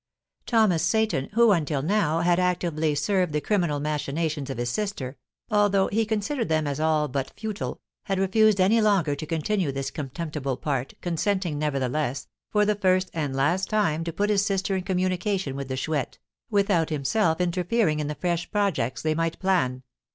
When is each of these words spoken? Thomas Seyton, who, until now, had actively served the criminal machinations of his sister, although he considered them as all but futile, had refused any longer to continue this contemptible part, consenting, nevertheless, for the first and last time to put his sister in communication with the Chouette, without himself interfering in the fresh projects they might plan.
Thomas 0.47 0.81
Seyton, 0.81 1.29
who, 1.33 1.51
until 1.51 1.83
now, 1.83 2.21
had 2.21 2.39
actively 2.39 2.95
served 2.95 3.33
the 3.33 3.39
criminal 3.39 3.79
machinations 3.79 4.49
of 4.49 4.57
his 4.57 4.71
sister, 4.71 5.15
although 5.51 5.89
he 5.89 6.07
considered 6.07 6.49
them 6.49 6.65
as 6.65 6.79
all 6.79 7.07
but 7.07 7.29
futile, 7.39 7.79
had 8.05 8.17
refused 8.17 8.59
any 8.59 8.81
longer 8.81 9.13
to 9.13 9.25
continue 9.27 9.71
this 9.71 9.91
contemptible 9.91 10.57
part, 10.57 10.95
consenting, 11.01 11.59
nevertheless, 11.59 12.27
for 12.49 12.65
the 12.65 12.73
first 12.73 13.11
and 13.13 13.35
last 13.35 13.69
time 13.69 14.03
to 14.03 14.11
put 14.11 14.31
his 14.31 14.43
sister 14.43 14.75
in 14.75 14.81
communication 14.85 15.55
with 15.55 15.67
the 15.67 15.77
Chouette, 15.77 16.17
without 16.49 16.89
himself 16.89 17.39
interfering 17.39 17.99
in 17.99 18.07
the 18.07 18.15
fresh 18.15 18.49
projects 18.49 19.03
they 19.03 19.13
might 19.13 19.37
plan. 19.37 19.83